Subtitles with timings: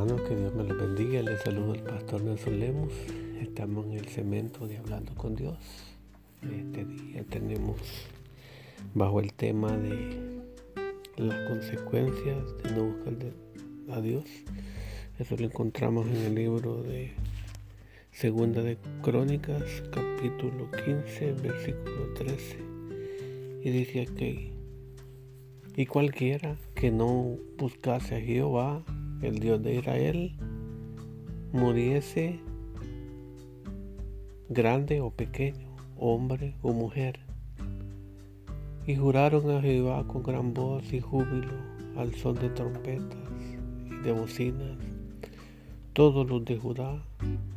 [0.00, 1.22] hermanos, que Dios me los bendiga.
[1.22, 2.92] Les saludo al pastor Nelson Lemos.
[3.40, 5.58] Estamos en el cemento de Hablando con Dios.
[6.40, 7.80] Este día tenemos
[8.94, 10.40] bajo el tema de
[11.16, 13.14] las consecuencias de no buscar
[13.90, 14.24] a Dios.
[15.18, 17.10] Eso lo encontramos en el libro de
[18.12, 22.58] Segunda de Crónicas, capítulo 15, versículo 13.
[23.64, 24.52] Y dice aquí,
[25.74, 28.84] y cualquiera que no buscase a Jehová,
[29.22, 30.36] el Dios de Israel,
[31.52, 32.40] muriese
[34.48, 37.20] grande o pequeño, hombre o mujer.
[38.86, 41.52] Y juraron a Jehová con gran voz y júbilo
[41.96, 43.18] al son de trompetas
[43.90, 44.78] y de bocinas.
[45.92, 47.02] Todos los de Judá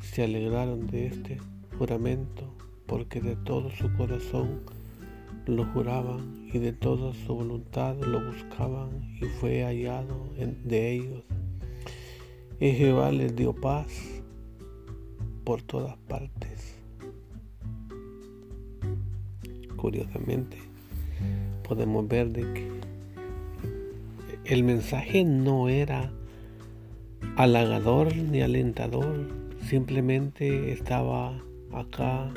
[0.00, 1.38] se alegraron de este
[1.78, 2.52] juramento,
[2.86, 4.62] porque de todo su corazón
[5.46, 8.90] lo juraban y de toda su voluntad lo buscaban
[9.20, 10.30] y fue hallado
[10.64, 11.24] de ellos.
[12.60, 13.86] Y Jehová les dio paz
[15.44, 16.76] por todas partes.
[19.76, 20.58] Curiosamente,
[21.66, 22.70] podemos ver de que
[24.44, 26.12] el mensaje no era
[27.36, 29.26] halagador ni alentador,
[29.66, 32.30] simplemente estaba acá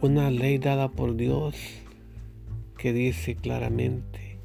[0.00, 1.54] una ley dada por Dios
[2.76, 4.38] que dice claramente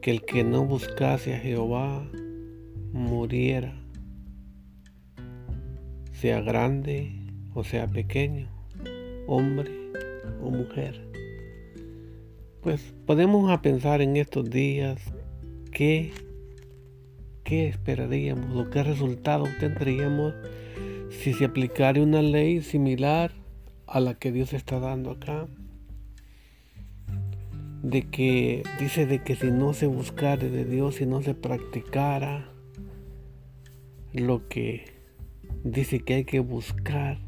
[0.00, 2.06] que el que no buscase a Jehová
[2.96, 3.74] muriera,
[6.12, 7.12] sea grande
[7.54, 8.48] o sea pequeño,
[9.26, 9.70] hombre
[10.42, 11.00] o mujer.
[12.62, 15.00] Pues podemos a pensar en estos días
[15.70, 16.12] qué,
[17.44, 20.34] qué esperaríamos o qué resultado tendríamos
[21.10, 23.32] si se aplicara una ley similar
[23.86, 25.46] a la que Dios está dando acá.
[27.82, 32.55] De que dice de que si no se buscara de Dios, si no se practicara
[34.20, 34.84] lo que
[35.64, 37.18] dice que hay que buscar,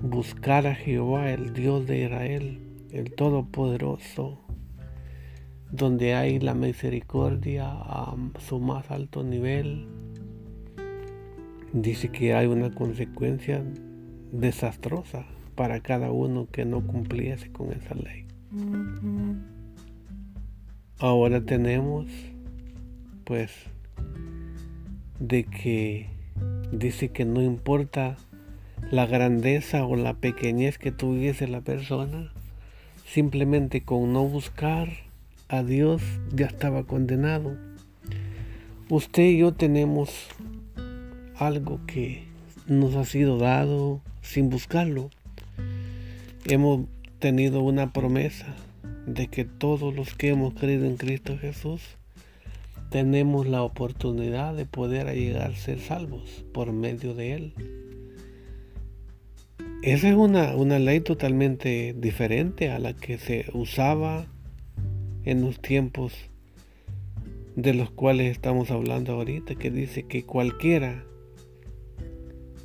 [0.00, 2.58] buscar a Jehová, el Dios de Israel,
[2.90, 4.40] el Todopoderoso,
[5.70, 9.86] donde hay la misericordia a su más alto nivel.
[11.72, 13.62] Dice que hay una consecuencia
[14.32, 18.26] desastrosa para cada uno que no cumpliese con esa ley.
[20.98, 22.06] Ahora tenemos,
[23.24, 23.52] pues,
[25.18, 26.08] de que
[26.72, 28.16] dice que no importa
[28.90, 32.32] la grandeza o la pequeñez que tuviese la persona,
[33.06, 34.88] simplemente con no buscar
[35.48, 37.56] a Dios ya estaba condenado.
[38.88, 40.28] Usted y yo tenemos
[41.36, 42.24] algo que
[42.66, 45.10] nos ha sido dado sin buscarlo.
[46.44, 46.86] Hemos
[47.18, 48.54] tenido una promesa
[49.06, 51.82] de que todos los que hemos creído en Cristo Jesús
[52.90, 57.54] tenemos la oportunidad de poder llegar a ser salvos por medio de Él.
[59.82, 64.26] Esa es una, una ley totalmente diferente a la que se usaba
[65.24, 66.12] en los tiempos
[67.56, 71.04] de los cuales estamos hablando ahorita, que dice que cualquiera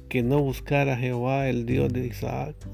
[0.09, 2.11] que no buscara a Jehová, el Dios de,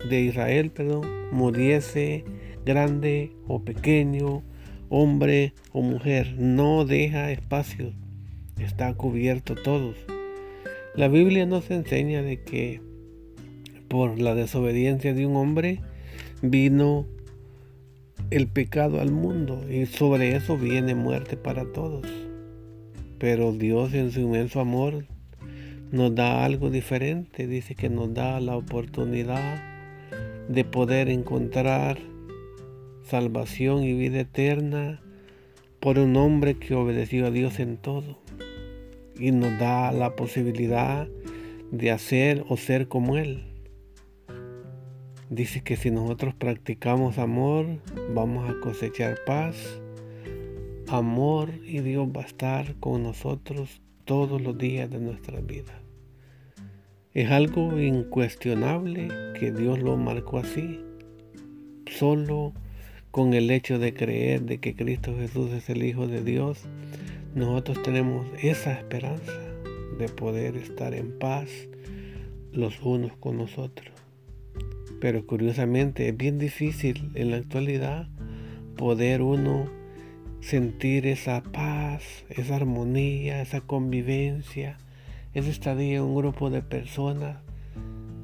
[0.09, 2.25] de Israel, perdón, muriese
[2.65, 4.41] grande o pequeño,
[4.89, 7.93] hombre o mujer, no deja espacio,
[8.59, 9.95] está cubierto todos.
[10.95, 12.81] La Biblia nos enseña de que
[13.87, 15.81] por la desobediencia de un hombre
[16.41, 17.05] vino
[18.31, 22.05] el pecado al mundo y sobre eso viene muerte para todos.
[23.19, 25.05] Pero Dios en su inmenso amor
[25.91, 29.61] nos da algo diferente, dice que nos da la oportunidad
[30.49, 31.97] de poder encontrar
[33.07, 35.01] salvación y vida eterna
[35.79, 38.19] por un hombre que obedeció a Dios en todo
[39.18, 41.07] y nos da la posibilidad
[41.72, 43.45] de hacer o ser como Él.
[45.30, 47.65] Dice que si nosotros practicamos amor,
[48.13, 49.80] vamos a cosechar paz,
[50.88, 55.81] amor y Dios va a estar con nosotros todos los días de nuestra vida.
[57.13, 59.07] Es algo incuestionable
[59.39, 60.81] que Dios lo marcó así.
[61.88, 62.53] Solo
[63.17, 66.65] con el hecho de creer de que Cristo Jesús es el Hijo de Dios,
[67.33, 69.33] nosotros tenemos esa esperanza
[69.97, 71.49] de poder estar en paz
[72.51, 73.89] los unos con nosotros.
[75.01, 78.07] Pero curiosamente es bien difícil en la actualidad
[78.75, 79.67] poder uno
[80.39, 84.77] sentir esa paz, esa armonía, esa convivencia,
[85.33, 87.37] esa estadía en un grupo de personas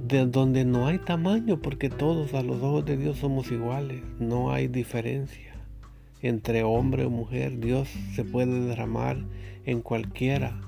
[0.07, 4.51] de donde no hay tamaño porque todos a los ojos de Dios somos iguales, no
[4.51, 5.53] hay diferencia
[6.23, 9.17] entre hombre o mujer, Dios se puede derramar
[9.65, 10.59] en cualquiera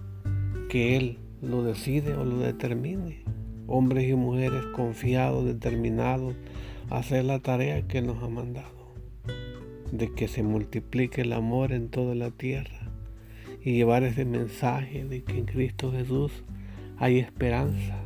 [0.69, 3.23] que Él lo decide o lo determine.
[3.67, 6.35] Hombres y mujeres confiados, determinados
[6.89, 8.93] a hacer la tarea que nos ha mandado.
[9.93, 12.91] De que se multiplique el amor en toda la tierra
[13.63, 16.43] y llevar ese mensaje de que en Cristo Jesús
[16.97, 18.04] hay esperanza.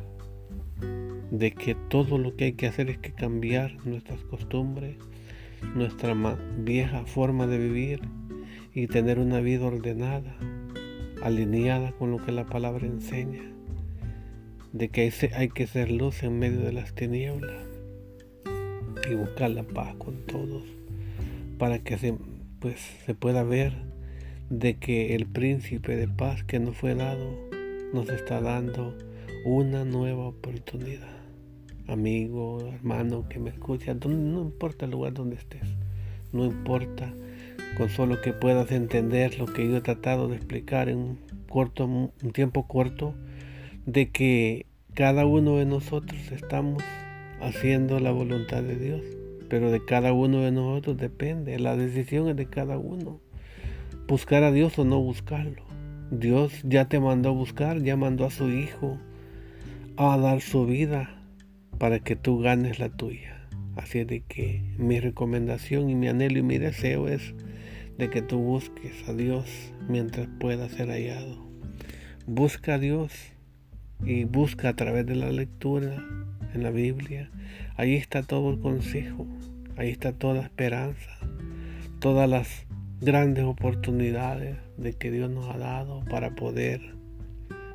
[1.30, 4.96] De que todo lo que hay que hacer es que cambiar nuestras costumbres,
[5.74, 6.14] nuestra
[6.58, 8.00] vieja forma de vivir
[8.74, 10.36] y tener una vida ordenada,
[11.22, 13.42] alineada con lo que la palabra enseña,
[14.72, 17.62] de que hay que ser luz en medio de las tinieblas
[19.08, 20.64] y buscar la paz con todos
[21.58, 22.14] para que se,
[22.58, 23.74] pues, se pueda ver
[24.48, 27.38] de que el príncipe de paz que nos fue dado
[27.92, 28.96] nos está dando
[29.44, 31.19] una nueva oportunidad
[31.92, 35.68] amigo, hermano que me escucha, no importa el lugar donde estés,
[36.32, 37.12] no importa
[37.76, 41.86] con solo que puedas entender lo que yo he tratado de explicar en un corto,
[41.86, 43.14] un tiempo corto,
[43.86, 46.82] de que cada uno de nosotros estamos
[47.40, 49.02] haciendo la voluntad de Dios,
[49.48, 53.20] pero de cada uno de nosotros depende, la decisión es de cada uno,
[54.06, 55.62] buscar a Dios o no buscarlo.
[56.10, 58.98] Dios ya te mandó a buscar, ya mandó a su Hijo
[59.96, 61.19] a dar su vida
[61.80, 63.48] para que tú ganes la tuya.
[63.74, 67.34] Así de que mi recomendación y mi anhelo y mi deseo es
[67.96, 71.38] de que tú busques a Dios mientras pueda ser hallado.
[72.26, 73.14] Busca a Dios
[74.04, 76.04] y busca a través de la lectura
[76.52, 77.30] en la Biblia.
[77.76, 79.26] Ahí está todo el consejo,
[79.78, 81.16] ahí está toda esperanza,
[81.98, 82.66] todas las
[83.00, 86.82] grandes oportunidades de que Dios nos ha dado para poder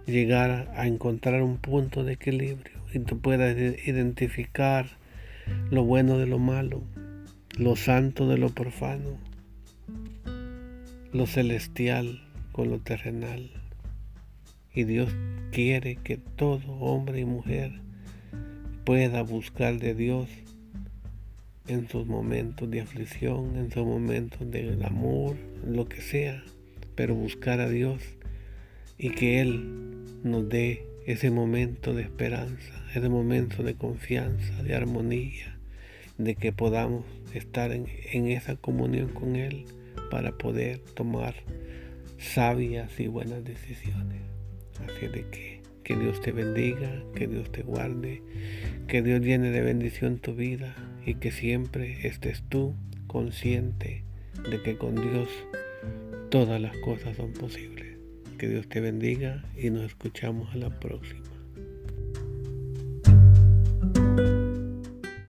[0.06, 4.88] llegar a encontrar un punto de equilibrio y tú puedas identificar
[5.70, 6.82] lo bueno de lo malo,
[7.58, 9.20] lo santo de lo profano,
[11.12, 13.52] lo celestial con lo terrenal.
[14.74, 15.14] Y Dios
[15.52, 17.74] quiere que todo hombre y mujer
[18.86, 20.30] pueda buscar de Dios
[21.68, 25.36] en sus momentos de aflicción, en sus momentos de amor,
[25.68, 26.42] lo que sea,
[26.96, 28.02] pero buscar a Dios
[28.98, 35.58] y que Él nos dé ese momento de esperanza, ese momento de confianza, de armonía,
[36.18, 37.88] de que podamos estar en,
[38.28, 39.66] esa comunión con Él
[40.10, 41.36] para poder tomar
[42.18, 44.22] sabias y buenas decisiones.
[44.84, 48.24] Así de que, que Dios te bendiga, que Dios te guarde,
[48.88, 50.76] que Dios llene de bendición tu vida
[51.06, 52.76] y que siempre estés tú
[53.08, 54.04] consciente
[54.50, 55.30] de que con Dios
[56.30, 57.85] todas las cosas son posibles.
[58.38, 61.35] Que Dios te bendiga y nos escuchamos a la próxima.